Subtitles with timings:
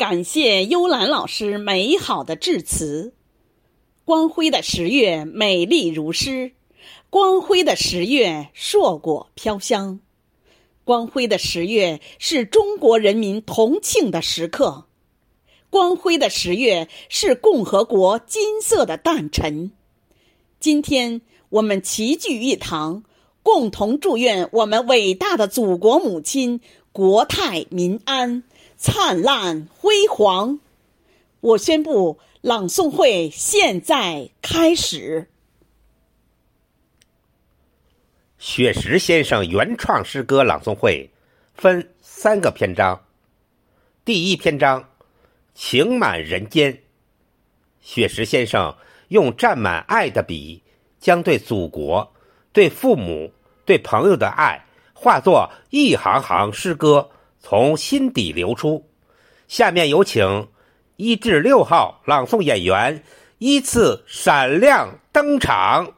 [0.00, 3.12] 感谢幽兰老师美好的致辞。
[4.06, 6.52] 光辉的十月，美丽如诗；
[7.10, 10.00] 光辉的十月，硕果飘香。
[10.84, 14.86] 光辉的十月是中国人民同庆的时刻，
[15.68, 19.70] 光辉的十月是共和国金色的诞辰。
[20.58, 21.20] 今天
[21.50, 23.04] 我们齐聚一堂，
[23.42, 26.62] 共同祝愿我们伟大的祖国母亲
[26.92, 28.42] 国泰民安。
[28.82, 30.58] 灿烂辉煌！
[31.40, 35.28] 我宣布，朗诵会现在开始。
[38.38, 41.10] 雪石先生原创诗歌朗诵会
[41.52, 43.04] 分三个篇章。
[44.02, 44.80] 第一篇章
[45.54, 46.72] 《情满人间》，
[47.82, 48.74] 雪石先生
[49.08, 50.62] 用蘸满爱的笔，
[50.98, 52.14] 将对祖国、
[52.54, 53.30] 对父母、
[53.66, 54.64] 对朋友的爱
[55.00, 57.10] 化作一行行诗歌。
[57.40, 58.86] 从心底流出。
[59.48, 60.48] 下面有请
[60.96, 63.02] 一至六号朗诵演员
[63.38, 65.94] 依次闪亮登场。